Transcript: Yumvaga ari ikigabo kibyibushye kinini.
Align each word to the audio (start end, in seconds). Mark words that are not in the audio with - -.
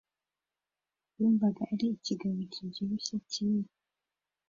Yumvaga 1.17 1.61
ari 1.73 1.85
ikigabo 1.97 2.37
kibyibushye 2.53 3.15
kinini. 3.29 3.71